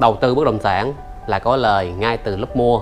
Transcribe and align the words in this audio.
đầu 0.00 0.16
tư 0.20 0.34
bất 0.34 0.44
động 0.44 0.58
sản 0.60 0.94
là 1.26 1.38
có 1.38 1.56
lời 1.56 1.92
ngay 1.98 2.16
từ 2.16 2.36
lúc 2.36 2.56
mua. 2.56 2.80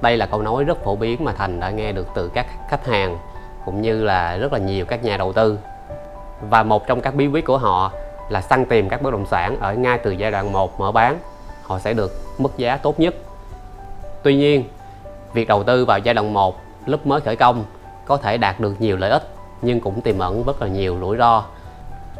Đây 0.00 0.16
là 0.16 0.26
câu 0.26 0.42
nói 0.42 0.64
rất 0.64 0.84
phổ 0.84 0.96
biến 0.96 1.24
mà 1.24 1.32
thành 1.32 1.60
đã 1.60 1.70
nghe 1.70 1.92
được 1.92 2.08
từ 2.14 2.28
các 2.28 2.46
khách 2.68 2.86
hàng 2.86 3.18
cũng 3.64 3.82
như 3.82 4.04
là 4.04 4.36
rất 4.36 4.52
là 4.52 4.58
nhiều 4.58 4.84
các 4.84 5.04
nhà 5.04 5.16
đầu 5.16 5.32
tư. 5.32 5.58
Và 6.50 6.62
một 6.62 6.86
trong 6.86 7.00
các 7.00 7.14
bí 7.14 7.26
quyết 7.26 7.44
của 7.44 7.58
họ 7.58 7.92
là 8.28 8.40
săn 8.40 8.64
tìm 8.64 8.88
các 8.88 9.02
bất 9.02 9.10
động 9.10 9.26
sản 9.26 9.60
ở 9.60 9.74
ngay 9.74 9.98
từ 9.98 10.10
giai 10.10 10.30
đoạn 10.30 10.52
1 10.52 10.80
mở 10.80 10.92
bán, 10.92 11.18
họ 11.62 11.78
sẽ 11.78 11.92
được 11.92 12.12
mức 12.38 12.56
giá 12.56 12.76
tốt 12.76 13.00
nhất. 13.00 13.14
Tuy 14.22 14.36
nhiên, 14.36 14.64
việc 15.32 15.48
đầu 15.48 15.62
tư 15.62 15.84
vào 15.84 15.98
giai 15.98 16.14
đoạn 16.14 16.32
1 16.32 16.60
lúc 16.86 17.06
mới 17.06 17.20
khởi 17.20 17.36
công 17.36 17.64
có 18.06 18.16
thể 18.16 18.38
đạt 18.38 18.60
được 18.60 18.80
nhiều 18.80 18.96
lợi 18.96 19.10
ích 19.10 19.22
nhưng 19.62 19.80
cũng 19.80 20.00
tiềm 20.00 20.18
ẩn 20.18 20.44
rất 20.44 20.62
là 20.62 20.68
nhiều 20.68 20.98
rủi 21.00 21.16
ro. 21.16 21.44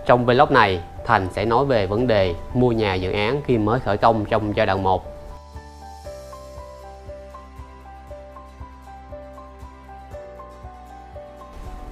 Trong 0.07 0.27
vlog 0.27 0.53
này 0.53 0.81
Thành 1.07 1.29
sẽ 1.33 1.45
nói 1.45 1.65
về 1.65 1.87
vấn 1.87 2.07
đề 2.07 2.35
mua 2.55 2.73
nhà 2.73 2.95
dự 2.95 3.13
án 3.13 3.41
khi 3.47 3.59
mới 3.59 3.81
khởi 3.81 3.97
công 3.97 4.25
trong 4.25 4.57
giai 4.57 4.67
đoạn 4.67 4.83
1 4.83 5.05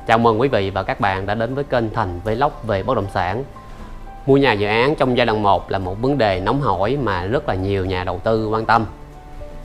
Chào 0.07 0.19
mừng 0.19 0.41
quý 0.41 0.49
vị 0.49 0.71
và 0.71 0.83
các 0.83 1.01
bạn 1.01 1.27
đã 1.27 1.35
đến 1.35 1.55
với 1.55 1.65
kênh 1.65 1.91
Thành 1.91 2.21
Vlog 2.25 2.53
về 2.63 2.83
bất 2.83 2.95
động 2.95 3.07
sản. 3.15 3.45
Mua 4.27 4.37
nhà 4.37 4.53
dự 4.53 4.67
án 4.67 4.95
trong 4.95 5.17
giai 5.17 5.27
đoạn 5.27 5.43
1 5.43 5.71
là 5.71 5.79
một 5.79 5.97
vấn 6.01 6.19
đề 6.19 6.41
nóng 6.41 6.61
hổi 6.61 6.99
mà 7.03 7.27
rất 7.27 7.49
là 7.49 7.55
nhiều 7.55 7.85
nhà 7.85 8.05
đầu 8.05 8.21
tư 8.25 8.49
quan 8.49 8.65
tâm. 8.65 8.87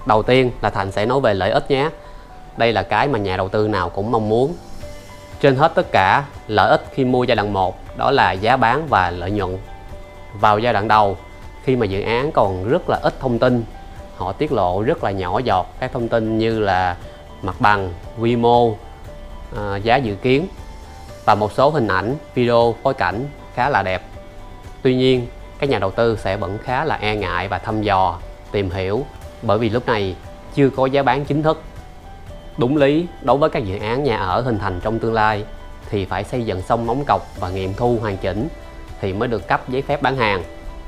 Đầu 0.05 0.23
tiên 0.23 0.52
là 0.62 0.70
Thành 0.70 0.91
sẽ 0.91 1.05
nói 1.05 1.20
về 1.20 1.34
lợi 1.34 1.52
ích 1.52 1.71
nhé. 1.71 1.90
Đây 2.57 2.73
là 2.73 2.84
cái 2.84 3.07
mà 3.07 3.20
nhà 3.20 3.38
đầu 3.38 3.49
tư 3.49 3.68
nào 3.68 3.90
cũng 3.90 4.12
mong 4.12 4.29
muốn. 4.29 4.54
Trên 5.41 5.55
hết 5.55 5.71
tất 5.76 5.91
cả, 5.91 6.23
lợi 6.48 6.70
ích 6.70 6.85
khi 6.91 7.05
mua 7.05 7.23
giai 7.23 7.35
đoạn 7.35 7.54
1 7.54 7.88
đó 7.99 8.12
là 8.12 8.31
giá 8.31 8.58
bán 8.58 8.88
và 8.88 9.12
lợi 9.12 9.31
nhuận. 9.31 9.58
Vào 10.34 10.59
giai 10.59 10.73
đoạn 10.73 10.88
đầu, 10.88 11.17
khi 11.63 11.76
mà 11.76 11.85
dự 11.85 12.02
án 12.02 12.31
còn 12.31 12.70
rất 12.70 12.90
là 12.90 12.99
ít 13.03 13.20
thông 13.20 13.40
tin, 13.40 13.63
họ 14.17 14.31
tiết 14.31 14.52
lộ 14.52 14.81
rất 14.81 15.03
là 15.03 15.12
nhỏ 15.12 15.40
giọt 15.40 15.67
các 15.80 15.91
thông 15.93 16.07
tin 16.07 16.38
như 16.38 16.60
là 16.60 16.96
mặt 17.41 17.55
bằng, 17.60 17.93
quy 18.20 18.35
mô, 18.35 18.76
à, 19.57 19.77
giá 19.77 19.96
dự 19.96 20.15
kiến 20.15 20.48
và 21.26 21.35
một 21.35 21.51
số 21.51 21.70
hình 21.70 21.88
ảnh, 21.88 22.15
video, 22.34 22.76
phối 22.84 22.93
cảnh 22.93 23.26
khá 23.54 23.70
là 23.70 23.84
đẹp. 23.84 24.01
Tuy 24.82 24.95
nhiên, 24.95 25.27
các 25.60 25.70
nhà 25.70 25.79
đầu 25.79 25.91
tư 25.91 26.18
sẽ 26.21 26.38
vẫn 26.38 26.57
khá 26.57 26.85
là 26.85 26.95
e 26.95 27.16
ngại 27.16 27.48
và 27.48 27.57
thăm 27.57 27.82
dò, 27.82 28.20
tìm 28.51 28.70
hiểu 28.70 29.05
bởi 29.41 29.57
vì 29.57 29.70
lúc 29.70 29.88
này 29.88 30.16
chưa 30.55 30.70
có 30.70 30.85
giá 30.85 31.04
bán 31.04 31.26
chính 31.26 31.43
thức. 31.43 31.62
Đúng 32.57 32.77
lý, 32.77 33.07
đối 33.21 33.38
với 33.38 33.49
các 33.49 33.63
dự 33.63 33.79
án 33.79 34.04
nhà 34.04 34.18
ở 34.18 34.41
hình 34.41 34.60
thành 34.60 34.79
trong 34.84 34.99
tương 34.99 35.13
lai 35.13 35.45
thì 35.90 36.05
phải 36.05 36.24
xây 36.24 36.46
dựng 36.46 36.62
xong 36.62 36.88
móng 36.88 37.04
cọc 37.08 37.22
và 37.40 37.49
nghiệm 37.49 37.74
thu 37.74 37.98
hoàn 38.02 38.18
chỉnh 38.18 38.48
thì 39.02 39.13
mới 39.13 39.27
được 39.27 39.48
cấp 39.48 39.70
giấy 39.70 39.82
phép 39.82 40.02
bán 40.02 40.18
hàng. 40.18 40.44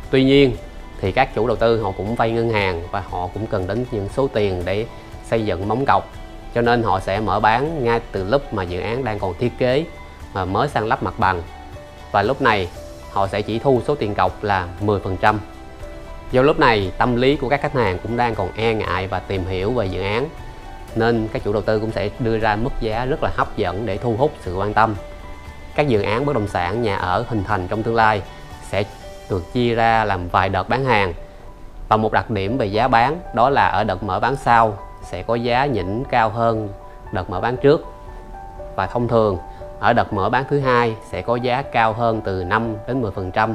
Tuy 0.10 0.24
nhiên, 0.24 0.56
thì 1.02 1.12
các 1.12 1.36
chủ 1.36 1.48
đầu 1.48 1.56
tư 1.56 1.82
họ 1.82 1.92
cũng 1.92 2.16
vay 2.16 2.32
ngân 2.32 2.50
hàng 2.50 2.84
và 2.92 3.04
họ 3.10 3.28
cũng 3.34 3.48
cần 3.48 3.68
đến 3.68 3.86
những 3.92 4.10
số 4.16 4.28
tiền 4.28 4.62
để 4.66 4.86
xây 5.30 5.46
dựng 5.46 5.68
móng 5.68 5.86
cọc. 5.86 6.10
Cho 6.56 6.62
nên 6.62 6.84
họ 6.84 7.00
sẽ 7.00 7.20
mở 7.20 7.40
bán 7.40 7.84
ngay 7.84 8.00
từ 8.12 8.24
lúc 8.24 8.54
mà 8.54 8.64
dự 8.64 8.80
án 8.80 9.04
đang 9.04 9.20
còn 9.20 9.34
thiết 9.40 9.52
kế 9.58 9.86
mà 10.34 10.46
mới 10.46 10.68
sang 10.68 10.88
lắp 10.88 11.04
mặt 11.04 11.14
bằng. 11.18 11.42
Và 12.12 12.24
lúc 12.24 12.42
này, 12.42 12.68
họ 13.12 13.28
sẽ 13.28 13.42
chỉ 13.42 13.60
thu 13.60 13.82
số 13.88 13.96
tiền 13.96 14.16
cọc 14.16 14.44
là 14.44 14.68
10% 14.86 15.36
do 16.32 16.42
lúc 16.42 16.60
này, 16.60 16.92
tâm 16.98 17.16
lý 17.16 17.36
của 17.36 17.50
các 17.50 17.62
khách 17.62 17.74
hàng 17.74 17.98
cũng 18.04 18.18
đang 18.18 18.36
còn 18.36 18.50
e 18.56 18.74
ngại 18.74 19.08
và 19.08 19.20
tìm 19.20 19.46
hiểu 19.46 19.72
về 19.72 19.86
dự 19.86 20.02
án 20.02 20.30
nên 20.96 21.28
các 21.34 21.44
chủ 21.44 21.54
đầu 21.54 21.62
tư 21.62 21.80
cũng 21.80 21.92
sẽ 21.92 22.10
đưa 22.20 22.38
ra 22.38 22.56
mức 22.56 22.74
giá 22.80 23.06
rất 23.06 23.24
là 23.24 23.32
hấp 23.36 23.58
dẫn 23.58 23.86
để 23.86 23.98
thu 23.98 24.16
hút 24.18 24.32
sự 24.42 24.56
quan 24.56 24.74
tâm. 24.74 24.96
Các 25.76 25.88
dự 25.88 26.02
án 26.02 26.26
bất 26.26 26.34
động 26.34 26.48
sản, 26.48 26.82
nhà 26.82 26.98
ở 26.98 27.26
hình 27.28 27.44
thành 27.44 27.68
trong 27.68 27.84
tương 27.84 27.96
lai 27.96 28.22
sẽ 28.70 28.84
được 29.30 29.54
chia 29.54 29.76
ra 29.76 30.06
làm 30.06 30.28
vài 30.28 30.50
đợt 30.50 30.70
bán 30.70 30.86
hàng. 30.86 31.14
Và 31.90 31.98
một 31.98 32.12
đặc 32.12 32.30
điểm 32.30 32.58
về 32.58 32.66
giá 32.66 32.88
bán 32.88 33.20
đó 33.36 33.50
là 33.50 33.68
ở 33.68 33.84
đợt 33.84 34.04
mở 34.04 34.20
bán 34.20 34.36
sau 34.36 34.78
sẽ 35.04 35.24
có 35.24 35.36
giá 35.36 35.66
nhỉnh 35.66 36.04
cao 36.12 36.30
hơn 36.30 36.70
đợt 37.12 37.30
mở 37.30 37.42
bán 37.42 37.58
trước. 37.58 37.86
Và 38.76 38.88
thông 38.88 39.08
thường, 39.08 39.38
ở 39.80 39.94
đợt 39.94 40.14
mở 40.14 40.30
bán 40.30 40.44
thứ 40.50 40.60
hai 40.60 40.96
sẽ 41.10 41.22
có 41.22 41.36
giá 41.36 41.62
cao 41.62 41.94
hơn 41.94 42.22
từ 42.22 42.44
5 42.44 42.76
đến 42.88 43.02
10% 43.02 43.54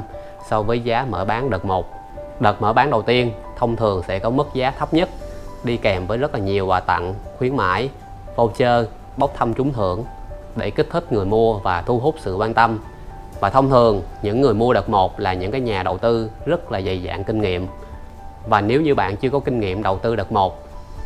so 0.49 0.61
với 0.61 0.79
giá 0.79 1.05
mở 1.09 1.25
bán 1.25 1.49
đợt 1.49 1.65
1. 1.65 1.85
Đợt 2.39 2.61
mở 2.61 2.73
bán 2.73 2.91
đầu 2.91 3.01
tiên 3.01 3.31
thông 3.57 3.75
thường 3.75 4.03
sẽ 4.07 4.19
có 4.19 4.29
mức 4.29 4.47
giá 4.53 4.71
thấp 4.71 4.93
nhất 4.93 5.09
đi 5.63 5.77
kèm 5.77 6.07
với 6.07 6.17
rất 6.17 6.33
là 6.33 6.39
nhiều 6.39 6.67
quà 6.67 6.79
tặng, 6.79 7.13
khuyến 7.37 7.55
mãi, 7.55 7.89
voucher, 8.35 8.85
bốc 9.17 9.33
thăm 9.37 9.53
trúng 9.53 9.73
thưởng 9.73 10.03
để 10.55 10.69
kích 10.69 10.87
thích 10.91 11.11
người 11.11 11.25
mua 11.25 11.59
và 11.59 11.81
thu 11.81 11.99
hút 11.99 12.15
sự 12.19 12.35
quan 12.35 12.53
tâm. 12.53 12.79
Và 13.39 13.49
thông 13.49 13.69
thường 13.69 14.01
những 14.21 14.41
người 14.41 14.53
mua 14.53 14.73
đợt 14.73 14.89
1 14.89 15.19
là 15.19 15.33
những 15.33 15.51
cái 15.51 15.61
nhà 15.61 15.83
đầu 15.83 15.97
tư 15.97 16.29
rất 16.45 16.71
là 16.71 16.81
dày 16.81 17.03
dạn 17.05 17.23
kinh 17.23 17.41
nghiệm. 17.41 17.67
Và 18.47 18.61
nếu 18.61 18.81
như 18.81 18.95
bạn 18.95 19.17
chưa 19.17 19.29
có 19.29 19.39
kinh 19.39 19.59
nghiệm 19.59 19.83
đầu 19.83 19.97
tư 19.97 20.15
đợt 20.15 20.31
1 20.31 20.63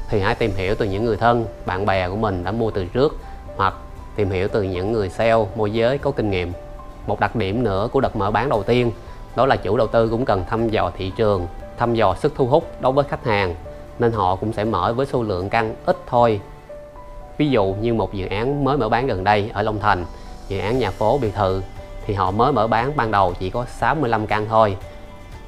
thì 0.10 0.20
hãy 0.20 0.36
tìm 0.36 0.52
hiểu 0.56 0.76
từ 0.76 0.86
những 0.86 1.06
người 1.06 1.18
thân, 1.18 1.46
bạn 1.66 1.86
bè 1.86 2.10
của 2.10 2.16
mình 2.16 2.44
đã 2.44 2.52
mua 2.52 2.72
từ 2.72 2.86
trước 2.86 3.18
hoặc 3.58 3.74
tìm 4.16 4.30
hiểu 4.30 4.48
từ 4.48 4.64
những 4.64 4.92
người 4.92 5.10
sale, 5.10 5.46
môi 5.56 5.72
giới 5.72 5.98
có 5.98 6.12
kinh 6.12 6.32
nghiệm. 6.32 6.54
Một 7.08 7.20
đặc 7.20 7.36
điểm 7.36 7.64
nữa 7.64 7.88
của 7.92 8.02
đợt 8.02 8.16
mở 8.16 8.32
bán 8.32 8.50
đầu 8.50 8.64
tiên 8.64 8.92
đó 9.36 9.46
là 9.46 9.56
chủ 9.56 9.78
đầu 9.78 9.88
tư 9.88 10.10
cũng 10.10 10.26
cần 10.26 10.44
thăm 10.50 10.70
dò 10.70 10.92
thị 10.98 11.12
trường, 11.16 11.48
thăm 11.78 11.94
dò 11.94 12.16
sức 12.16 12.34
thu 12.36 12.48
hút 12.48 12.72
đối 12.82 12.92
với 12.92 13.06
khách 13.10 13.26
hàng 13.26 13.56
nên 14.02 14.12
họ 14.12 14.36
cũng 14.36 14.54
sẽ 14.54 14.64
mở 14.64 14.94
với 14.94 15.06
số 15.06 15.24
lượng 15.24 15.50
căn 15.50 15.76
ít 15.86 15.98
thôi. 16.08 16.42
Ví 17.38 17.50
dụ 17.50 17.76
như 17.82 17.94
một 17.94 18.14
dự 18.14 18.28
án 18.28 18.64
mới 18.64 18.78
mở 18.78 18.90
bán 18.90 19.08
gần 19.08 19.24
đây 19.24 19.50
ở 19.54 19.62
Long 19.62 19.80
Thành, 19.80 20.06
dự 20.48 20.60
án 20.60 20.80
nhà 20.80 20.92
phố 20.92 21.18
biệt 21.18 21.34
thự 21.36 21.62
thì 22.06 22.14
họ 22.14 22.32
mới 22.32 22.52
mở 22.52 22.68
bán 22.68 22.92
ban 22.96 23.12
đầu 23.12 23.34
chỉ 23.40 23.50
có 23.50 23.66
65 23.66 24.28
căn 24.28 24.46
thôi. 24.50 24.78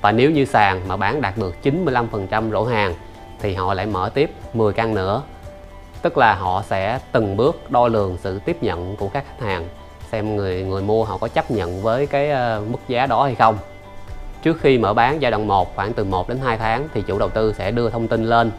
Và 0.01 0.11
nếu 0.11 0.31
như 0.31 0.45
sàn 0.45 0.81
mà 0.87 0.97
bán 0.97 1.21
đạt 1.21 1.37
được 1.37 1.55
95% 1.63 2.51
rổ 2.51 2.63
hàng 2.63 2.93
thì 3.39 3.53
họ 3.53 3.73
lại 3.73 3.85
mở 3.85 4.09
tiếp 4.13 4.31
10 4.53 4.73
căn 4.73 4.95
nữa 4.95 5.23
tức 6.03 6.17
là 6.17 6.35
họ 6.35 6.63
sẽ 6.69 6.99
từng 7.11 7.37
bước 7.37 7.71
đo 7.71 7.87
lường 7.87 8.17
sự 8.21 8.39
tiếp 8.39 8.63
nhận 8.63 8.95
của 8.95 9.07
các 9.07 9.25
khách 9.27 9.45
hàng 9.45 9.67
xem 10.11 10.35
người 10.35 10.63
người 10.63 10.81
mua 10.81 11.03
họ 11.03 11.17
có 11.17 11.27
chấp 11.27 11.51
nhận 11.51 11.81
với 11.81 12.07
cái 12.07 12.29
ờ, 12.29 12.61
mức 12.69 12.77
giá 12.87 13.05
đó 13.05 13.23
hay 13.23 13.35
không 13.35 13.57
trước 14.43 14.59
khi 14.61 14.77
mở 14.77 14.93
bán 14.93 15.21
giai 15.21 15.31
đoạn 15.31 15.47
1 15.47 15.75
khoảng 15.75 15.93
từ 15.93 16.03
1 16.03 16.29
đến 16.29 16.39
2 16.43 16.57
tháng, 16.57 16.87
thì 16.93 17.01
chủ 17.01 17.19
đầu 17.19 17.29
tư 17.29 17.53
sẽ 17.57 17.71
đưa 17.71 17.89
thông 17.89 18.07
tin 18.07 18.25
lên. 18.25 18.51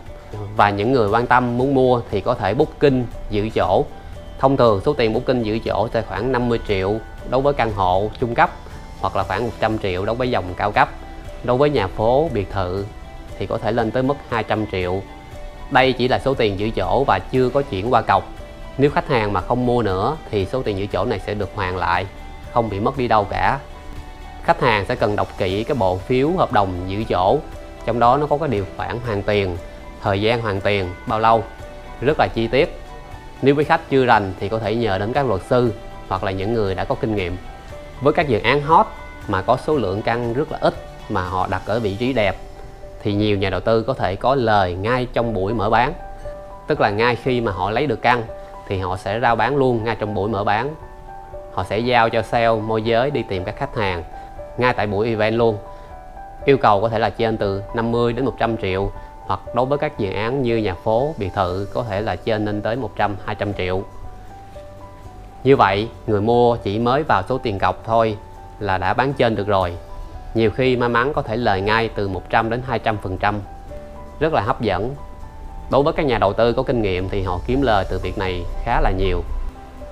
Và 0.57 0.71
những 0.71 0.93
người 0.93 1.09
quan 1.09 1.27
tâm 1.27 1.59
muốn 1.59 1.75
mua 1.75 2.01
thì 2.11 2.21
có 2.21 2.35
thể 2.35 2.55
booking 2.55 3.03
giữ 3.31 3.49
chỗ. 3.55 3.85
Thông 4.39 4.57
thường 4.57 4.81
số 4.85 4.93
tiền 4.93 5.13
booking 5.13 5.43
giữ 5.43 5.59
chỗ 5.59 5.89
sẽ 5.93 6.03
khoảng 6.03 6.33
50 6.33 6.61
triệu 6.69 6.97
đối 7.31 7.41
với 7.41 7.55
căn 7.55 7.73
hộ 7.73 8.11
trung 8.21 8.35
cấp, 8.35 8.51
hoặc 9.01 9.17
là 9.17 9.23
khoảng 9.23 9.45
100 9.45 9.79
triệu 9.79 10.05
đối 10.05 10.15
với 10.15 10.31
dòng 10.31 10.45
cao 10.57 10.73
cấp. 10.73 10.89
Đối 11.45 11.57
với 11.57 11.71
nhà 11.71 11.87
phố 11.87 12.29
biệt 12.33 12.51
thự 12.53 12.85
thì 13.39 13.47
có 13.47 13.59
thể 13.59 13.73
lên 13.73 13.91
tới 13.91 14.03
mức 14.03 14.17
200 14.29 14.67
triệu. 14.73 15.03
Đây 15.71 15.93
chỉ 15.93 16.09
là 16.09 16.19
số 16.19 16.35
tiền 16.35 16.59
giữ 16.59 16.71
chỗ 16.71 17.05
và 17.07 17.19
chưa 17.19 17.49
có 17.49 17.63
chuyển 17.63 17.93
qua 17.93 18.03
cọc. 18.03 18.25
Nếu 18.79 18.91
khách 18.91 19.09
hàng 19.09 19.33
mà 19.33 19.41
không 19.41 19.67
mua 19.67 19.83
nữa 19.83 20.17
thì 20.31 20.47
số 20.47 20.63
tiền 20.63 20.79
giữ 20.79 20.87
chỗ 20.87 21.05
này 21.05 21.21
sẽ 21.27 21.35
được 21.35 21.51
hoàn 21.55 21.77
lại, 21.77 22.07
không 22.53 22.71
bị 22.71 22.81
mất 22.81 22.99
đi 22.99 23.09
đâu 23.09 23.25
cả 23.31 23.59
khách 24.45 24.61
hàng 24.61 24.85
sẽ 24.89 24.95
cần 24.95 25.17
đọc 25.17 25.29
kỹ 25.39 25.65
cái 25.65 25.75
bộ 25.75 25.97
phiếu 25.97 26.31
hợp 26.31 26.53
đồng 26.53 26.71
giữ 26.87 27.05
chỗ 27.05 27.39
trong 27.85 27.99
đó 27.99 28.17
nó 28.17 28.27
có 28.27 28.39
cái 28.39 28.49
điều 28.49 28.65
khoản 28.77 28.99
hoàn 29.07 29.23
tiền, 29.23 29.57
thời 30.03 30.21
gian 30.21 30.43
hoàn 30.43 30.61
tiền, 30.61 30.89
bao 31.07 31.21
lâu. 31.21 31.43
Rất 32.01 32.19
là 32.19 32.27
chi 32.35 32.47
tiết. 32.47 32.81
Nếu 33.43 33.55
quý 33.57 33.65
khách 33.65 33.91
chưa 33.91 34.05
rành 34.05 34.33
thì 34.41 34.49
có 34.49 34.59
thể 34.59 34.75
nhờ 34.75 34.99
đến 34.99 35.13
các 35.13 35.27
luật 35.27 35.41
sư 35.51 35.73
hoặc 36.09 36.25
là 36.25 36.31
những 36.31 36.55
người 36.55 36.75
đã 36.75 36.85
có 36.85 36.95
kinh 36.95 37.17
nghiệm. 37.17 37.37
Với 38.01 38.13
các 38.13 38.29
dự 38.29 38.41
án 38.41 38.63
hot 38.63 38.87
mà 39.29 39.43
có 39.43 39.57
số 39.67 39.77
lượng 39.77 40.03
căn 40.03 40.33
rất 40.33 40.53
là 40.53 40.59
ít 40.61 40.75
mà 41.09 41.23
họ 41.23 41.47
đặt 41.51 41.63
ở 41.67 41.81
vị 41.81 41.97
trí 41.97 42.13
đẹp, 42.13 42.37
thì 43.03 43.15
nhiều 43.15 43.39
nhà 43.39 43.51
đầu 43.51 43.61
tư 43.61 43.83
có 43.83 43.95
thể 43.95 44.17
có 44.17 44.35
lời 44.35 44.75
ngay 44.75 45.07
trong 45.13 45.35
buổi 45.35 45.55
mở 45.55 45.71
bán. 45.71 45.93
Tức 46.67 46.81
là 46.81 46.91
ngay 46.91 47.17
khi 47.17 47.41
mà 47.41 47.53
họ 47.53 47.71
lấy 47.71 47.87
được 47.87 48.03
căn 48.03 48.23
thì 48.69 48.79
họ 48.79 48.97
sẽ 48.97 49.21
rao 49.21 49.37
bán 49.37 49.57
luôn 49.57 49.85
ngay 49.85 49.97
trong 49.99 50.15
buổi 50.15 50.29
mở 50.29 50.45
bán. 50.45 50.75
Họ 51.53 51.65
sẽ 51.65 51.79
giao 51.79 52.11
cho 52.11 52.23
sale 52.23 52.55
môi 52.55 52.83
giới 52.83 53.11
đi 53.11 53.23
tìm 53.29 53.45
các 53.45 53.57
khách 53.57 53.77
hàng 53.77 54.03
ngay 54.59 54.73
tại 54.73 54.87
buổi 54.87 55.09
event 55.09 55.35
luôn. 55.35 55.59
Yêu 56.45 56.59
cầu 56.59 56.81
có 56.81 56.89
thể 56.89 56.99
là 56.99 57.11
trên 57.11 57.37
từ 57.37 57.63
50 57.75 58.13
đến 58.13 58.25
100 58.25 58.57
triệu 58.57 58.91
hoặc 59.27 59.41
đối 59.55 59.67
với 59.67 59.79
các 59.79 59.99
dự 59.99 60.13
án 60.13 60.43
như 60.43 60.57
nhà 60.57 60.75
phố, 60.75 61.15
biệt 61.19 61.31
thự 61.35 61.69
có 61.75 61.85
thể 61.89 62.01
là 62.01 62.17
trên 62.17 62.45
lên 62.45 62.63
tới 62.63 62.77
100, 62.77 63.17
200 63.25 63.55
triệu. 63.55 63.83
Như 65.45 65.57
vậy 65.57 65.89
người 66.07 66.21
mua 66.21 66.57
chỉ 66.57 66.79
mới 66.79 67.03
vào 67.03 67.23
số 67.29 67.39
tiền 67.39 67.59
cọc 67.59 67.85
thôi 67.85 68.17
là 68.59 68.79
đã 68.79 68.95
bán 68.95 69.13
trên 69.13 69.37
được 69.37 69.47
rồi. 69.47 69.77
Nhiều 70.35 70.51
khi 70.51 70.77
may 70.77 70.89
mắn 70.89 71.13
có 71.13 71.23
thể 71.23 71.37
lời 71.37 71.61
ngay 71.61 71.89
từ 71.89 72.09
100 72.09 72.51
đến 72.51 72.63
200 72.67 72.97
phần 73.03 73.19
trăm. 73.19 73.41
Rất 74.21 74.33
là 74.33 74.41
hấp 74.41 74.61
dẫn. 74.61 74.95
Đối 75.71 75.83
với 75.83 75.93
các 75.93 76.07
nhà 76.07 76.19
đầu 76.19 76.33
tư 76.33 76.53
có 76.53 76.63
kinh 76.63 76.83
nghiệm 76.83 77.09
thì 77.09 77.23
họ 77.23 77.41
kiếm 77.47 77.63
lời 77.63 77.87
từ 77.91 77.99
việc 77.99 78.19
này 78.19 78.45
khá 78.65 78.81
là 78.81 78.91
nhiều. 78.91 79.23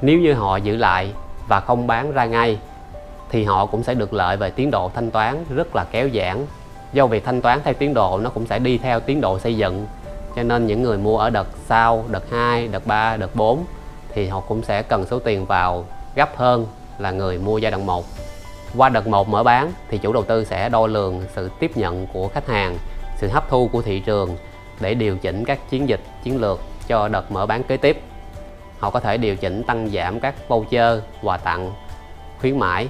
Nếu 0.02 0.18
như 0.18 0.32
họ 0.32 0.56
giữ 0.56 0.76
lại 0.76 1.12
và 1.48 1.60
không 1.60 1.86
bán 1.86 2.12
ra 2.12 2.24
ngay 2.24 2.58
thì 3.32 3.44
họ 3.44 3.66
cũng 3.66 3.82
sẽ 3.82 3.94
được 3.94 4.12
lợi 4.12 4.36
về 4.36 4.50
tiến 4.50 4.70
độ 4.70 4.90
thanh 4.94 5.10
toán 5.10 5.44
rất 5.54 5.76
là 5.76 5.84
kéo 5.84 6.08
giãn. 6.14 6.46
Do 6.92 7.06
việc 7.06 7.24
thanh 7.24 7.42
toán 7.42 7.60
theo 7.64 7.74
tiến 7.74 7.94
độ 7.94 8.18
nó 8.22 8.30
cũng 8.30 8.46
sẽ 8.46 8.58
đi 8.58 8.78
theo 8.78 9.00
tiến 9.00 9.20
độ 9.20 9.38
xây 9.38 9.56
dựng. 9.56 9.86
Cho 10.36 10.42
nên 10.42 10.66
những 10.66 10.82
người 10.82 10.98
mua 10.98 11.18
ở 11.18 11.30
đợt 11.30 11.46
sau, 11.66 12.04
đợt 12.08 12.30
2, 12.30 12.68
đợt 12.68 12.86
3, 12.86 13.16
đợt 13.16 13.36
4 13.36 13.64
thì 14.14 14.26
họ 14.26 14.40
cũng 14.40 14.62
sẽ 14.62 14.82
cần 14.82 15.06
số 15.10 15.18
tiền 15.18 15.46
vào 15.46 15.84
gấp 16.14 16.36
hơn 16.36 16.66
là 16.98 17.10
người 17.10 17.38
mua 17.38 17.58
giai 17.58 17.70
đoạn 17.70 17.86
1 17.86 18.04
qua 18.76 18.88
đợt 18.88 19.06
1 19.06 19.28
mở 19.28 19.42
bán 19.42 19.72
thì 19.88 19.98
chủ 19.98 20.12
đầu 20.12 20.22
tư 20.22 20.44
sẽ 20.44 20.68
đo 20.68 20.86
lường 20.86 21.22
sự 21.34 21.50
tiếp 21.60 21.76
nhận 21.76 22.06
của 22.06 22.28
khách 22.28 22.48
hàng 22.48 22.76
sự 23.16 23.28
hấp 23.28 23.48
thu 23.48 23.68
của 23.72 23.82
thị 23.82 24.00
trường 24.00 24.36
để 24.80 24.94
điều 24.94 25.16
chỉnh 25.16 25.44
các 25.44 25.70
chiến 25.70 25.88
dịch 25.88 26.00
chiến 26.24 26.40
lược 26.40 26.60
cho 26.86 27.08
đợt 27.08 27.32
mở 27.32 27.46
bán 27.46 27.62
kế 27.62 27.76
tiếp. 27.76 28.02
Họ 28.78 28.90
có 28.90 29.00
thể 29.00 29.16
điều 29.16 29.36
chỉnh 29.36 29.62
tăng 29.62 29.88
giảm 29.88 30.20
các 30.20 30.48
voucher 30.48 30.98
quà 31.22 31.36
tặng 31.36 31.72
khuyến 32.40 32.58
mãi 32.58 32.88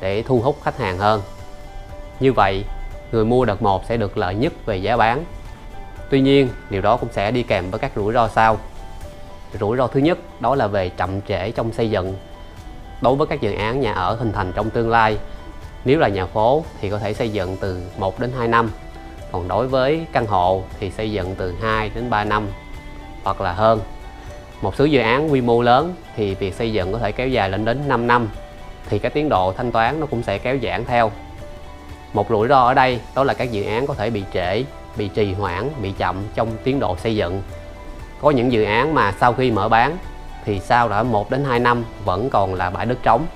để 0.00 0.22
thu 0.22 0.40
hút 0.40 0.56
khách 0.62 0.78
hàng 0.78 0.98
hơn. 0.98 1.22
Như 2.20 2.32
vậy, 2.32 2.64
người 3.12 3.24
mua 3.24 3.44
đợt 3.44 3.62
1 3.62 3.84
sẽ 3.84 3.96
được 3.96 4.18
lợi 4.18 4.34
nhất 4.34 4.52
về 4.66 4.76
giá 4.76 4.96
bán. 4.96 5.24
Tuy 6.10 6.20
nhiên, 6.20 6.48
điều 6.70 6.82
đó 6.82 6.96
cũng 6.96 7.08
sẽ 7.12 7.30
đi 7.30 7.42
kèm 7.42 7.70
với 7.70 7.80
các 7.80 7.92
rủi 7.96 8.12
ro 8.14 8.28
sau. 8.28 8.58
Rủi 9.60 9.76
ro 9.76 9.86
thứ 9.86 10.00
nhất, 10.00 10.18
đó 10.40 10.54
là 10.54 10.66
về 10.66 10.88
chậm 10.88 11.20
trễ 11.22 11.50
trong 11.50 11.72
xây 11.72 11.90
dựng. 11.90 12.14
Đối 13.00 13.16
với 13.16 13.26
các 13.26 13.40
dự 13.40 13.52
án 13.52 13.80
nhà 13.80 13.92
ở 13.92 14.14
hình 14.14 14.32
thành 14.32 14.52
trong 14.52 14.70
tương 14.70 14.90
lai, 14.90 15.18
nếu 15.84 15.98
là 15.98 16.08
nhà 16.08 16.26
phố 16.26 16.64
thì 16.80 16.90
có 16.90 16.98
thể 16.98 17.14
xây 17.14 17.28
dựng 17.28 17.56
từ 17.60 17.82
1 17.98 18.20
đến 18.20 18.32
2 18.38 18.48
năm. 18.48 18.70
Còn 19.32 19.48
đối 19.48 19.68
với 19.68 20.06
căn 20.12 20.26
hộ 20.26 20.62
thì 20.80 20.90
xây 20.90 21.12
dựng 21.12 21.34
từ 21.34 21.54
2 21.62 21.90
đến 21.94 22.10
3 22.10 22.24
năm 22.24 22.48
hoặc 23.24 23.40
là 23.40 23.52
hơn. 23.52 23.80
Một 24.62 24.76
số 24.76 24.84
dự 24.84 25.00
án 25.00 25.32
quy 25.32 25.40
mô 25.40 25.62
lớn 25.62 25.94
thì 26.16 26.34
việc 26.34 26.54
xây 26.54 26.72
dựng 26.72 26.92
có 26.92 26.98
thể 26.98 27.12
kéo 27.12 27.28
dài 27.28 27.50
lên 27.50 27.64
đến 27.64 27.82
5 27.88 28.06
năm 28.06 28.28
thì 28.88 28.98
cái 28.98 29.10
tiến 29.10 29.28
độ 29.28 29.52
thanh 29.52 29.72
toán 29.72 30.00
nó 30.00 30.06
cũng 30.06 30.22
sẽ 30.22 30.38
kéo 30.38 30.56
giãn 30.62 30.84
theo. 30.84 31.10
Một 32.12 32.30
rủi 32.30 32.48
ro 32.48 32.60
ở 32.62 32.74
đây 32.74 33.00
đó 33.14 33.24
là 33.24 33.34
các 33.34 33.50
dự 33.52 33.64
án 33.64 33.86
có 33.86 33.94
thể 33.94 34.10
bị 34.10 34.24
trễ 34.32 34.64
bị 34.96 35.08
trì 35.08 35.32
hoãn 35.32 35.70
bị 35.82 35.92
chậm 35.98 36.16
trong 36.34 36.48
tiến 36.64 36.80
độ 36.80 36.96
xây 36.96 37.16
dựng. 37.16 37.42
Có 38.20 38.30
những 38.30 38.52
dự 38.52 38.64
án 38.64 38.94
mà 38.94 39.12
sau 39.20 39.32
khi 39.32 39.50
mở 39.50 39.68
bán 39.68 39.96
thì 40.44 40.60
sau 40.60 40.88
đã 40.88 41.02
1 41.02 41.30
đến 41.30 41.44
2 41.44 41.58
năm 41.58 41.84
vẫn 42.04 42.30
còn 42.30 42.54
là 42.54 42.70
bãi 42.70 42.86
đất 42.86 42.98
trống. 43.02 43.26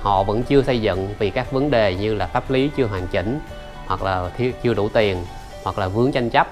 Họ 0.00 0.22
vẫn 0.22 0.42
chưa 0.42 0.62
xây 0.62 0.80
dựng 0.80 1.14
vì 1.18 1.30
các 1.30 1.52
vấn 1.52 1.70
đề 1.70 1.94
như 1.94 2.14
là 2.14 2.26
pháp 2.26 2.50
lý 2.50 2.70
chưa 2.76 2.86
hoàn 2.86 3.06
chỉnh 3.06 3.40
hoặc 3.86 4.02
là 4.02 4.30
thiếu, 4.36 4.52
chưa 4.62 4.74
đủ 4.74 4.88
tiền 4.88 5.16
hoặc 5.64 5.78
là 5.78 5.88
vướng 5.88 6.12
tranh 6.12 6.30
chấp 6.30 6.46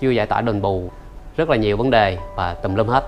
chưa 0.00 0.10
giải 0.10 0.26
tỏa 0.26 0.40
đền 0.40 0.62
bù. 0.62 0.90
Rất 1.36 1.48
là 1.48 1.56
nhiều 1.56 1.76
vấn 1.76 1.90
đề 1.90 2.18
và 2.36 2.54
tùm 2.54 2.74
lum 2.74 2.88
hết. 2.88 3.04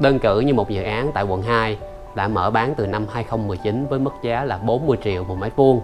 Đơn 0.00 0.18
cử 0.18 0.40
như 0.40 0.54
một 0.54 0.70
dự 0.70 0.82
án 0.82 1.10
tại 1.14 1.24
quận 1.24 1.42
2 1.42 1.78
đã 2.14 2.28
mở 2.28 2.50
bán 2.50 2.74
từ 2.74 2.86
năm 2.86 3.06
2019 3.12 3.86
với 3.86 3.98
mức 3.98 4.14
giá 4.22 4.44
là 4.44 4.58
40 4.58 4.98
triệu 5.04 5.24
một 5.24 5.38
mét 5.38 5.56
vuông. 5.56 5.80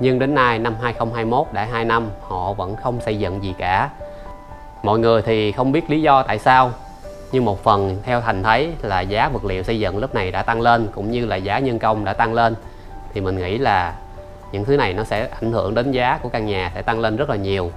Nhưng 0.00 0.18
đến 0.18 0.34
nay, 0.34 0.58
năm 0.58 0.74
2021 0.82 1.46
đã 1.52 1.64
2 1.64 1.84
năm, 1.84 2.10
họ 2.22 2.52
vẫn 2.52 2.76
không 2.76 3.00
xây 3.00 3.18
dựng 3.18 3.42
gì 3.42 3.54
cả. 3.58 3.90
Mọi 4.82 4.98
người 4.98 5.22
thì 5.22 5.52
không 5.52 5.72
biết 5.72 5.90
lý 5.90 6.02
do 6.02 6.22
tại 6.22 6.38
sao, 6.38 6.70
nhưng 7.32 7.44
một 7.44 7.64
phần 7.64 7.98
theo 8.02 8.20
thành 8.20 8.42
thấy 8.42 8.72
là 8.82 9.00
giá 9.00 9.28
vật 9.28 9.44
liệu 9.44 9.62
xây 9.62 9.78
dựng 9.78 9.98
lúc 9.98 10.14
này 10.14 10.30
đã 10.30 10.42
tăng 10.42 10.60
lên, 10.60 10.88
cũng 10.94 11.10
như 11.10 11.26
là 11.26 11.36
giá 11.36 11.58
nhân 11.58 11.78
công 11.78 12.04
đã 12.04 12.12
tăng 12.12 12.34
lên. 12.34 12.54
Thì 13.14 13.20
mình 13.20 13.38
nghĩ 13.38 13.58
là 13.58 13.94
những 14.52 14.64
thứ 14.64 14.76
này 14.76 14.94
nó 14.94 15.04
sẽ 15.04 15.28
ảnh 15.40 15.52
hưởng 15.52 15.74
đến 15.74 15.92
giá 15.92 16.18
của 16.22 16.28
căn 16.28 16.46
nhà 16.46 16.72
sẽ 16.74 16.82
tăng 16.82 17.00
lên 17.00 17.16
rất 17.16 17.30
là 17.30 17.36
nhiều. 17.36 17.70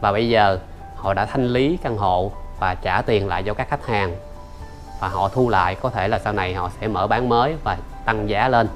Và 0.00 0.12
bây 0.12 0.28
giờ 0.28 0.58
họ 0.96 1.14
đã 1.14 1.24
thanh 1.24 1.46
lý 1.46 1.78
căn 1.82 1.96
hộ 1.96 2.32
và 2.60 2.74
trả 2.74 3.02
tiền 3.02 3.28
lại 3.28 3.42
cho 3.42 3.54
các 3.54 3.68
khách 3.70 3.86
hàng 3.86 4.16
và 5.00 5.08
họ 5.08 5.28
thu 5.28 5.48
lại 5.48 5.74
có 5.74 5.90
thể 5.90 6.08
là 6.08 6.18
sau 6.18 6.32
này 6.32 6.54
họ 6.54 6.70
sẽ 6.80 6.88
mở 6.88 7.06
bán 7.06 7.28
mới 7.28 7.54
và 7.64 7.78
tăng 8.04 8.28
giá 8.28 8.48
lên. 8.48 8.68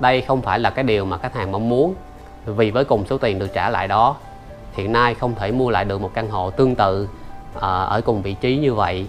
Đây 0.00 0.20
không 0.20 0.42
phải 0.42 0.58
là 0.58 0.70
cái 0.70 0.84
điều 0.84 1.04
mà 1.04 1.18
khách 1.18 1.34
hàng 1.34 1.52
mong 1.52 1.68
muốn 1.68 1.94
vì 2.46 2.70
với 2.70 2.84
cùng 2.84 3.06
số 3.06 3.18
tiền 3.18 3.38
được 3.38 3.48
trả 3.54 3.70
lại 3.70 3.88
đó 3.88 4.16
hiện 4.72 4.92
nay 4.92 5.14
không 5.14 5.34
thể 5.34 5.52
mua 5.52 5.70
lại 5.70 5.84
được 5.84 6.00
một 6.00 6.10
căn 6.14 6.30
hộ 6.30 6.50
tương 6.50 6.74
tự 6.74 7.08
à, 7.60 7.68
ở 7.68 8.00
cùng 8.00 8.22
vị 8.22 8.34
trí 8.40 8.56
như 8.56 8.74
vậy. 8.74 9.06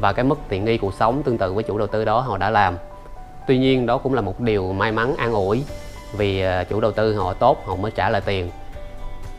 Và 0.00 0.12
cái 0.12 0.24
mức 0.24 0.38
tiện 0.48 0.64
nghi 0.64 0.78
cuộc 0.78 0.94
sống 0.94 1.22
tương 1.22 1.38
tự 1.38 1.52
với 1.52 1.64
chủ 1.64 1.78
đầu 1.78 1.86
tư 1.86 2.04
đó 2.04 2.20
họ 2.20 2.38
đã 2.38 2.50
làm. 2.50 2.76
Tuy 3.46 3.58
nhiên 3.58 3.86
đó 3.86 3.98
cũng 3.98 4.14
là 4.14 4.20
một 4.20 4.40
điều 4.40 4.72
may 4.72 4.92
mắn 4.92 5.16
an 5.16 5.32
ủi 5.32 5.64
vì 6.12 6.40
à, 6.40 6.64
chủ 6.64 6.80
đầu 6.80 6.92
tư 6.92 7.16
họ 7.16 7.32
tốt 7.32 7.58
họ 7.66 7.76
mới 7.76 7.90
trả 7.90 8.10
lại 8.10 8.20
tiền. 8.20 8.50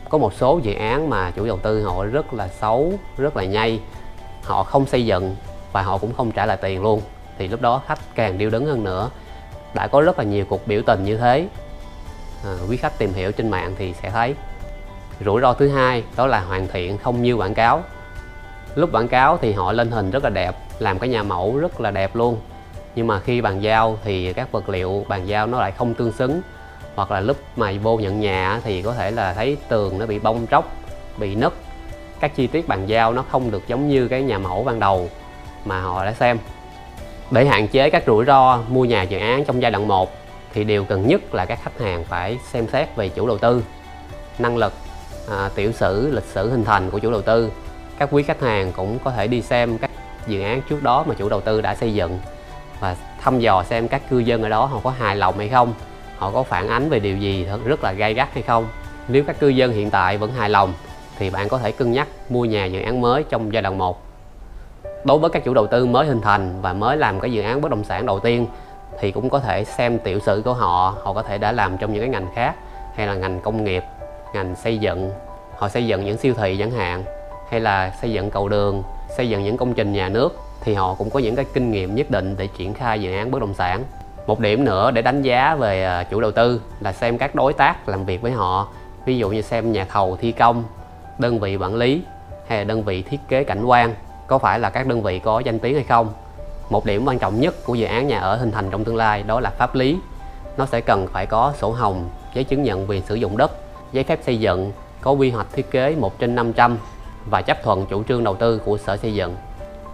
Có 0.08 0.18
một 0.18 0.34
số 0.34 0.60
dự 0.62 0.74
án 0.74 1.10
mà 1.10 1.30
chủ 1.30 1.46
đầu 1.46 1.58
tư 1.58 1.82
họ 1.84 2.04
rất 2.04 2.34
là 2.34 2.48
xấu 2.48 2.92
rất 3.16 3.36
là 3.36 3.44
nhây 3.44 3.80
họ 4.42 4.64
không 4.64 4.86
xây 4.86 5.06
dựng 5.06 5.36
và 5.74 5.82
họ 5.82 5.98
cũng 5.98 6.14
không 6.14 6.32
trả 6.32 6.46
lại 6.46 6.56
tiền 6.56 6.82
luôn. 6.82 7.00
Thì 7.38 7.48
lúc 7.48 7.60
đó 7.60 7.82
khách 7.86 7.98
càng 8.14 8.38
điêu 8.38 8.50
đứng 8.50 8.66
hơn 8.66 8.84
nữa. 8.84 9.10
Đã 9.74 9.86
có 9.86 10.00
rất 10.00 10.18
là 10.18 10.24
nhiều 10.24 10.44
cuộc 10.48 10.66
biểu 10.66 10.82
tình 10.86 11.04
như 11.04 11.16
thế. 11.16 11.48
À, 12.44 12.52
quý 12.68 12.76
khách 12.76 12.98
tìm 12.98 13.12
hiểu 13.12 13.32
trên 13.32 13.50
mạng 13.50 13.74
thì 13.78 13.94
sẽ 14.02 14.10
thấy. 14.10 14.34
Rủi 15.24 15.40
ro 15.40 15.52
thứ 15.52 15.68
hai 15.68 16.04
đó 16.16 16.26
là 16.26 16.40
hoàn 16.40 16.68
thiện 16.68 16.98
không 16.98 17.22
như 17.22 17.34
quảng 17.34 17.54
cáo. 17.54 17.82
Lúc 18.74 18.90
quảng 18.92 19.08
cáo 19.08 19.38
thì 19.40 19.52
họ 19.52 19.72
lên 19.72 19.90
hình 19.90 20.10
rất 20.10 20.24
là 20.24 20.30
đẹp 20.30 20.54
làm 20.78 20.98
cái 20.98 21.08
nhà 21.08 21.22
mẫu 21.22 21.58
rất 21.58 21.80
là 21.80 21.90
đẹp 21.90 22.16
luôn. 22.16 22.36
Nhưng 22.94 23.06
mà 23.06 23.20
khi 23.20 23.40
bàn 23.40 23.62
giao 23.62 23.98
thì 24.04 24.32
các 24.32 24.52
vật 24.52 24.68
liệu 24.68 25.04
bàn 25.08 25.26
giao 25.26 25.46
nó 25.46 25.60
lại 25.60 25.72
không 25.72 25.94
tương 25.94 26.12
xứng. 26.12 26.42
Hoặc 26.94 27.10
là 27.10 27.20
lúc 27.20 27.36
mà 27.56 27.72
vô 27.82 27.96
nhận 27.96 28.20
nhà 28.20 28.60
thì 28.64 28.82
có 28.82 28.94
thể 28.94 29.10
là 29.10 29.34
thấy 29.34 29.56
tường 29.68 29.98
nó 29.98 30.06
bị 30.06 30.18
bong 30.18 30.46
tróc 30.50 30.72
bị 31.16 31.34
nứt. 31.34 31.52
Các 32.20 32.36
chi 32.36 32.46
tiết 32.46 32.68
bàn 32.68 32.86
giao 32.86 33.12
nó 33.12 33.24
không 33.30 33.50
được 33.50 33.68
giống 33.68 33.88
như 33.88 34.08
cái 34.08 34.22
nhà 34.22 34.38
mẫu 34.38 34.64
ban 34.64 34.80
đầu 34.80 35.08
mà 35.64 35.80
họ 35.80 36.04
đã 36.04 36.12
xem. 36.12 36.38
Để 37.30 37.46
hạn 37.46 37.68
chế 37.68 37.90
các 37.90 38.02
rủi 38.06 38.24
ro 38.24 38.62
mua 38.68 38.84
nhà 38.84 39.02
dự 39.02 39.18
án 39.18 39.44
trong 39.44 39.62
giai 39.62 39.70
đoạn 39.70 39.88
1 39.88 40.10
thì 40.52 40.64
điều 40.64 40.84
cần 40.84 41.08
nhất 41.08 41.34
là 41.34 41.44
các 41.44 41.58
khách 41.62 41.80
hàng 41.80 42.04
phải 42.04 42.38
xem 42.50 42.68
xét 42.68 42.96
về 42.96 43.08
chủ 43.08 43.26
đầu 43.26 43.38
tư 43.38 43.64
năng 44.38 44.56
lực 44.56 44.72
à, 45.30 45.50
tiểu 45.54 45.72
sử 45.72 46.10
lịch 46.10 46.24
sử 46.24 46.50
hình 46.50 46.64
thành 46.64 46.90
của 46.90 46.98
chủ 46.98 47.10
đầu 47.10 47.22
tư. 47.22 47.52
Các 47.98 48.08
quý 48.12 48.22
khách 48.22 48.40
hàng 48.40 48.72
cũng 48.72 48.98
có 49.04 49.10
thể 49.10 49.26
đi 49.26 49.42
xem 49.42 49.78
các 49.78 49.90
dự 50.26 50.42
án 50.42 50.62
trước 50.68 50.82
đó 50.82 51.04
mà 51.08 51.14
chủ 51.14 51.28
đầu 51.28 51.40
tư 51.40 51.60
đã 51.60 51.74
xây 51.74 51.94
dựng 51.94 52.18
và 52.80 52.96
thăm 53.20 53.40
dò 53.40 53.62
xem 53.62 53.88
các 53.88 54.10
cư 54.10 54.18
dân 54.18 54.42
ở 54.42 54.48
đó 54.48 54.64
họ 54.64 54.80
có 54.84 54.90
hài 54.90 55.16
lòng 55.16 55.38
hay 55.38 55.48
không 55.48 55.74
họ 56.16 56.30
có 56.30 56.42
phản 56.42 56.68
ánh 56.68 56.88
về 56.88 56.98
điều 56.98 57.16
gì 57.16 57.46
rất 57.64 57.84
là 57.84 57.92
gay 57.92 58.14
gắt 58.14 58.34
hay 58.34 58.42
không. 58.42 58.68
Nếu 59.08 59.24
các 59.26 59.40
cư 59.40 59.48
dân 59.48 59.72
hiện 59.72 59.90
tại 59.90 60.18
vẫn 60.18 60.32
hài 60.32 60.50
lòng 60.50 60.72
thì 61.18 61.30
bạn 61.30 61.48
có 61.48 61.58
thể 61.58 61.72
cân 61.72 61.92
nhắc 61.92 62.08
mua 62.28 62.44
nhà 62.44 62.64
dự 62.64 62.80
án 62.82 63.00
mới 63.00 63.24
trong 63.30 63.52
giai 63.52 63.62
đoạn 63.62 63.78
1 63.78 64.02
đối 65.04 65.18
với 65.18 65.30
các 65.30 65.44
chủ 65.44 65.54
đầu 65.54 65.66
tư 65.66 65.86
mới 65.86 66.06
hình 66.06 66.20
thành 66.20 66.62
và 66.62 66.72
mới 66.72 66.96
làm 66.96 67.20
cái 67.20 67.32
dự 67.32 67.42
án 67.42 67.60
bất 67.60 67.70
động 67.70 67.84
sản 67.84 68.06
đầu 68.06 68.20
tiên, 68.20 68.46
thì 69.00 69.12
cũng 69.12 69.30
có 69.30 69.38
thể 69.38 69.64
xem 69.64 69.98
tiểu 69.98 70.20
sử 70.20 70.42
của 70.44 70.52
họ 70.52 70.94
họ 71.02 71.12
có 71.12 71.22
thể 71.22 71.38
đã 71.38 71.52
làm 71.52 71.76
trong 71.78 71.92
những 71.92 72.02
cái 72.02 72.08
ngành 72.08 72.26
khác, 72.34 72.54
hay 72.94 73.06
là 73.06 73.14
ngành 73.14 73.40
công 73.40 73.64
nghiệp, 73.64 73.84
ngành 74.34 74.56
xây 74.56 74.78
dựng. 74.78 75.10
Họ 75.56 75.68
xây 75.68 75.86
dựng 75.86 76.04
những 76.04 76.16
siêu 76.16 76.34
thị 76.34 76.56
chẳng 76.58 76.70
hạn, 76.70 77.04
hay 77.50 77.60
là 77.60 77.92
xây 78.00 78.12
dựng 78.12 78.30
cầu 78.30 78.48
đường, 78.48 78.82
xây 79.16 79.28
dựng 79.28 79.44
những 79.44 79.56
công 79.56 79.74
trình 79.74 79.92
nhà 79.92 80.08
nước, 80.08 80.36
thì 80.60 80.74
họ 80.74 80.94
cũng 80.94 81.10
có 81.10 81.18
những 81.20 81.36
cái 81.36 81.44
kinh 81.54 81.70
nghiệm 81.70 81.94
nhất 81.94 82.10
định 82.10 82.34
để 82.38 82.48
triển 82.58 82.74
khai 82.74 83.00
dự 83.00 83.14
án 83.16 83.30
bất 83.30 83.40
động 83.40 83.54
sản. 83.54 83.82
Một 84.26 84.40
điểm 84.40 84.64
nữa 84.64 84.90
để 84.90 85.02
đánh 85.02 85.22
giá 85.22 85.54
về 85.54 85.84
à, 85.84 86.02
chủ 86.02 86.20
đầu 86.20 86.30
tư 86.30 86.60
là 86.80 86.92
xem 86.92 87.18
các 87.18 87.34
đối 87.34 87.52
tác 87.52 87.88
làm 87.88 88.04
việc 88.04 88.22
với 88.22 88.32
họ, 88.32 88.68
ví 89.06 89.18
dụ 89.18 89.30
như 89.30 89.42
xem 89.42 89.72
nhà 89.72 89.86
thầu 89.90 90.16
thi 90.20 90.32
công, 90.32 90.64
đơn 91.18 91.38
vị 91.38 91.56
quản 91.56 91.74
lý, 91.74 92.02
hay 92.48 92.58
là 92.58 92.64
đơn 92.64 92.82
vị 92.82 93.02
thiết 93.02 93.20
kế 93.28 93.44
cảnh 93.44 93.64
quan 93.64 93.94
có 94.26 94.38
phải 94.38 94.58
là 94.58 94.70
các 94.70 94.86
đơn 94.86 95.02
vị 95.02 95.18
có 95.18 95.40
danh 95.40 95.58
tiếng 95.58 95.74
hay 95.74 95.84
không? 95.84 96.12
Một 96.70 96.86
điểm 96.86 97.06
quan 97.06 97.18
trọng 97.18 97.40
nhất 97.40 97.54
của 97.64 97.74
dự 97.74 97.86
án 97.86 98.08
nhà 98.08 98.18
ở 98.18 98.36
hình 98.36 98.52
thành 98.52 98.70
trong 98.70 98.84
tương 98.84 98.96
lai 98.96 99.22
đó 99.22 99.40
là 99.40 99.50
pháp 99.50 99.74
lý. 99.74 99.98
Nó 100.56 100.66
sẽ 100.66 100.80
cần 100.80 101.06
phải 101.06 101.26
có 101.26 101.52
sổ 101.58 101.70
hồng 101.70 102.08
giấy 102.34 102.44
chứng 102.44 102.62
nhận 102.62 102.90
quyền 102.90 103.02
sử 103.02 103.14
dụng 103.14 103.36
đất 103.36 103.52
giấy 103.92 104.04
phép 104.04 104.20
xây 104.22 104.40
dựng 104.40 104.72
có 105.00 105.10
quy 105.10 105.30
hoạch 105.30 105.46
thiết 105.52 105.70
kế 105.70 105.94
1 105.98 106.18
trên 106.18 106.34
500 106.34 106.78
và 107.30 107.42
chấp 107.42 107.62
thuận 107.62 107.86
chủ 107.86 108.02
trương 108.04 108.24
đầu 108.24 108.34
tư 108.34 108.60
của 108.64 108.78
sở 108.78 108.96
xây 108.96 109.14
dựng. 109.14 109.36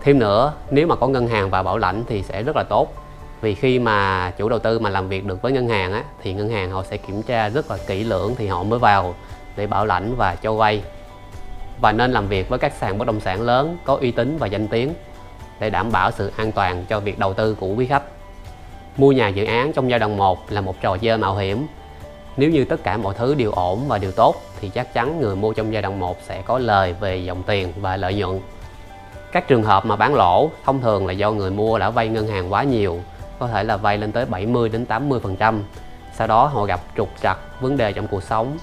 Thêm 0.03 0.19
nữa 0.19 0.53
nếu 0.71 0.87
mà 0.87 0.97
có 0.97 1.09
ngân 1.09 1.29
hàng 1.29 1.51
và 1.51 1.63
bảo 1.63 1.79
lãnh 1.79 2.05
thì 2.07 2.23
sẽ 2.23 2.43
rất 2.43 2.57
là 2.57 2.63
tốt. 2.63 2.95
Vì 3.41 3.55
khi 3.55 3.79
mà 3.79 4.31
chủ 4.39 4.49
đầu 4.49 4.59
tư 4.59 4.79
mà 4.79 4.91
làm 4.91 5.09
việc 5.09 5.27
được 5.27 5.43
với 5.43 5.53
ngân 5.53 5.69
hàng 5.69 5.93
á, 5.93 6.05
thì 6.23 6.35
ngân 6.35 6.49
hàng 6.49 6.71
họ 6.71 6.83
sẽ 6.83 6.97
kiểm 6.97 7.23
tra 7.23 7.49
rất 7.49 7.71
là 7.71 7.77
kỹ 7.87 8.05
lưỡng 8.05 8.35
thì 8.39 8.47
họ 8.47 8.63
mới 8.63 8.79
vào 8.79 9.15
để 9.57 9.67
bảo 9.67 9.87
lãnh 9.87 10.17
và 10.17 10.35
cho 10.35 10.55
vay 10.55 10.83
và 11.81 11.93
nên 11.93 12.13
làm 12.13 12.29
việc 12.29 12.49
với 12.49 12.59
các 12.59 12.73
sàn 12.73 12.99
bất 12.99 13.07
động 13.07 13.21
sản 13.21 13.41
lớn 13.41 13.77
có 13.85 13.99
uy 14.01 14.11
tín 14.11 14.37
và 14.39 14.47
danh 14.47 14.69
tiếng 14.69 14.95
để 15.61 15.71
đảm 15.71 15.93
bảo 15.93 16.11
sự 16.11 16.33
an 16.37 16.53
toàn 16.53 16.85
cho 16.89 17.01
việc 17.01 17.19
đầu 17.19 17.35
tư 17.35 17.55
của 17.55 17.67
quý 17.67 17.87
khách. 17.87 18.03
Mua 18.97 19.13
nhà 19.13 19.29
dự 19.29 19.45
án 19.45 19.73
trong 19.73 19.91
giai 19.91 19.99
đoạn 19.99 20.17
1 20.17 20.53
là 20.53 20.61
một 20.61 20.81
trò 20.81 20.97
chơi 20.97 21.19
mạo 21.19 21.37
hiểm. 21.37 21.67
Nếu 22.37 22.51
như 22.51 22.65
tất 22.65 22.83
cả 22.83 22.97
mọi 22.97 23.15
thứ 23.19 23.35
đều 23.35 23.53
ổn 23.53 23.89
và 23.89 23.99
đều 23.99 24.13
tốt 24.13 24.35
thì 24.61 24.69
chắc 24.69 24.95
chắn 24.95 25.21
người 25.21 25.37
mua 25.37 25.53
trong 25.53 25.73
giai 25.73 25.83
đoạn 25.83 26.01
1 26.01 26.17
sẽ 26.23 26.43
có 26.43 26.59
lời 26.59 26.95
về 27.01 27.17
dòng 27.17 27.43
tiền 27.43 27.73
và 27.81 27.97
lợi 27.97 28.15
nhuận. 28.15 28.41
Các 29.33 29.49
trường 29.49 29.63
hợp 29.63 29.87
mà 29.87 29.97
bán 29.97 30.15
lỗ 30.15 30.51
thông 30.65 30.81
thường 30.81 31.07
là 31.07 31.13
do 31.13 31.33
người 31.33 31.51
mua 31.51 31.79
đã 31.79 31.91
vay 31.91 32.09
ngân 32.09 32.29
hàng 32.29 32.53
quá 32.53 32.63
nhiều, 32.63 33.01
có 33.39 33.49
thể 33.49 33.65
là 33.65 33.77
vay 33.77 33.99
lên 33.99 34.13
tới 34.13 34.27
70 34.27 34.69
đến 34.69 34.87
80%. 34.89 35.61
Sau 36.15 36.27
đó 36.27 36.47
họ 36.47 36.65
gặp 36.65 36.81
trục 36.97 37.09
trặc 37.23 37.39
vấn 37.61 37.77
đề 37.77 37.93
trong 37.93 38.07
cuộc 38.07 38.23
sống 38.23 38.59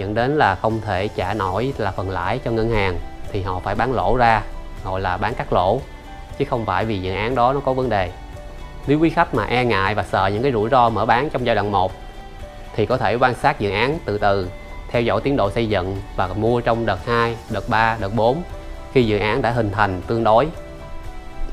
dẫn 0.00 0.14
đến 0.14 0.38
là 0.38 0.54
không 0.54 0.80
thể 0.80 1.08
trả 1.08 1.34
nổi 1.34 1.72
là 1.78 1.90
phần 1.90 2.10
lãi 2.10 2.40
cho 2.44 2.50
ngân 2.50 2.70
hàng 2.70 2.98
thì 3.32 3.42
họ 3.42 3.60
phải 3.64 3.74
bán 3.74 3.92
lỗ 3.92 4.16
ra 4.16 4.42
gọi 4.84 5.00
là 5.00 5.16
bán 5.16 5.34
cắt 5.34 5.52
lỗ 5.52 5.80
chứ 6.38 6.44
không 6.44 6.66
phải 6.66 6.84
vì 6.84 6.98
dự 6.98 7.14
án 7.14 7.34
đó 7.34 7.52
nó 7.52 7.60
có 7.60 7.72
vấn 7.72 7.88
đề. 7.88 8.10
Nếu 8.86 8.98
quý 9.00 9.10
khách 9.10 9.34
mà 9.34 9.44
e 9.44 9.64
ngại 9.64 9.94
và 9.94 10.02
sợ 10.02 10.26
những 10.26 10.42
cái 10.42 10.52
rủi 10.52 10.70
ro 10.70 10.88
mở 10.88 11.06
bán 11.06 11.30
trong 11.30 11.46
giai 11.46 11.54
đoạn 11.54 11.72
1 11.72 11.92
thì 12.74 12.86
có 12.86 12.96
thể 12.96 13.14
quan 13.14 13.34
sát 13.34 13.60
dự 13.60 13.70
án 13.70 13.98
từ 14.04 14.18
từ 14.18 14.48
theo 14.90 15.02
dõi 15.02 15.20
tiến 15.20 15.36
độ 15.36 15.50
xây 15.50 15.68
dựng 15.68 15.96
và 16.16 16.28
mua 16.28 16.60
trong 16.60 16.86
đợt 16.86 17.06
2, 17.06 17.36
đợt 17.50 17.68
3, 17.68 17.96
đợt 18.00 18.14
4 18.14 18.42
khi 18.92 19.06
dự 19.06 19.18
án 19.18 19.42
đã 19.42 19.50
hình 19.50 19.70
thành 19.70 20.02
tương 20.06 20.24
đối. 20.24 20.48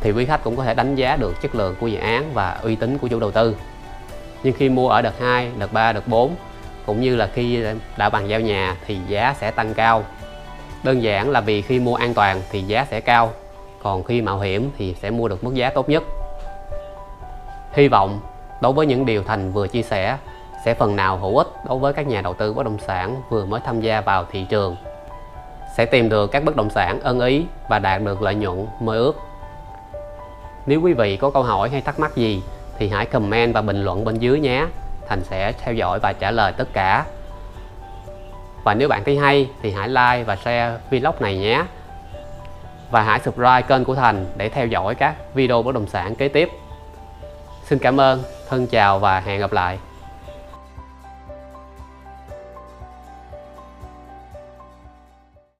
Thì 0.01 0.11
quý 0.11 0.25
khách 0.25 0.43
cũng 0.43 0.55
có 0.55 0.63
thể 0.63 0.73
đánh 0.73 0.95
giá 0.95 1.15
được 1.15 1.41
chất 1.41 1.55
lượng 1.55 1.75
của 1.79 1.87
dự 1.87 1.97
án 1.97 2.33
và 2.33 2.59
uy 2.63 2.75
tín 2.75 2.97
của 2.97 3.07
chủ 3.07 3.19
đầu 3.19 3.31
tư. 3.31 3.55
Nhưng 4.43 4.53
khi 4.53 4.69
mua 4.69 4.89
ở 4.89 5.01
đợt 5.01 5.19
2, 5.19 5.51
đợt 5.57 5.73
3, 5.73 5.93
đợt 5.93 6.07
4 6.07 6.35
cũng 6.87 7.01
như 7.01 7.15
là 7.15 7.27
khi 7.33 7.63
đã 7.97 8.09
bàn 8.09 8.29
giao 8.29 8.39
nhà 8.39 8.75
thì 8.85 8.97
giá 9.07 9.35
sẽ 9.39 9.51
tăng 9.51 9.73
cao. 9.73 10.03
Đơn 10.83 11.03
giản 11.03 11.29
là 11.29 11.41
vì 11.41 11.61
khi 11.61 11.79
mua 11.79 11.95
an 11.95 12.13
toàn 12.13 12.41
thì 12.51 12.61
giá 12.61 12.85
sẽ 12.89 13.01
cao, 13.01 13.31
còn 13.83 14.03
khi 14.03 14.21
mạo 14.21 14.39
hiểm 14.39 14.71
thì 14.77 14.95
sẽ 15.01 15.09
mua 15.09 15.27
được 15.27 15.43
mức 15.43 15.53
giá 15.53 15.69
tốt 15.69 15.89
nhất. 15.89 16.03
Hy 17.73 17.87
vọng 17.87 18.19
đối 18.61 18.73
với 18.73 18.85
những 18.85 19.05
điều 19.05 19.23
thành 19.23 19.51
vừa 19.51 19.67
chia 19.67 19.81
sẻ 19.81 20.17
sẽ 20.65 20.73
phần 20.73 20.95
nào 20.95 21.17
hữu 21.17 21.37
ích 21.37 21.47
đối 21.67 21.79
với 21.79 21.93
các 21.93 22.07
nhà 22.07 22.21
đầu 22.21 22.33
tư 22.33 22.53
bất 22.53 22.65
động 22.65 22.77
sản 22.87 23.21
vừa 23.29 23.45
mới 23.45 23.61
tham 23.65 23.81
gia 23.81 24.01
vào 24.01 24.25
thị 24.31 24.45
trường. 24.49 24.75
Sẽ 25.77 25.85
tìm 25.85 26.09
được 26.09 26.31
các 26.31 26.43
bất 26.43 26.55
động 26.55 26.69
sản 26.69 26.99
ưng 27.01 27.19
ý 27.19 27.45
và 27.69 27.79
đạt 27.79 28.01
được 28.01 28.21
lợi 28.21 28.35
nhuận 28.35 28.67
mơ 28.79 28.97
ước. 28.97 29.15
Nếu 30.65 30.81
quý 30.81 30.93
vị 30.93 31.17
có 31.17 31.29
câu 31.29 31.43
hỏi 31.43 31.69
hay 31.69 31.81
thắc 31.81 31.99
mắc 31.99 32.15
gì 32.15 32.41
thì 32.77 32.89
hãy 32.89 33.05
comment 33.05 33.53
và 33.53 33.61
bình 33.61 33.83
luận 33.83 34.05
bên 34.05 34.19
dưới 34.19 34.39
nhé. 34.39 34.65
Thành 35.09 35.23
sẽ 35.23 35.51
theo 35.51 35.73
dõi 35.73 35.99
và 35.99 36.13
trả 36.13 36.31
lời 36.31 36.53
tất 36.57 36.67
cả. 36.73 37.05
Và 38.63 38.73
nếu 38.73 38.87
bạn 38.87 39.03
thấy 39.03 39.17
hay 39.17 39.49
thì 39.61 39.71
hãy 39.71 39.87
like 39.87 40.23
và 40.23 40.35
share 40.35 40.77
vlog 40.91 41.15
này 41.19 41.37
nhé. 41.37 41.63
Và 42.91 43.01
hãy 43.01 43.19
subscribe 43.19 43.61
kênh 43.61 43.83
của 43.83 43.95
Thành 43.95 44.25
để 44.37 44.49
theo 44.49 44.67
dõi 44.67 44.95
các 44.95 45.15
video 45.33 45.61
bất 45.61 45.75
động 45.75 45.87
sản 45.87 46.15
kế 46.15 46.27
tiếp. 46.27 46.49
Xin 47.63 47.79
cảm 47.79 47.99
ơn, 47.99 48.23
thân 48.49 48.67
chào 48.67 48.99
và 48.99 49.19
hẹn 49.19 49.39
gặp 49.39 49.53
lại. 49.53 49.77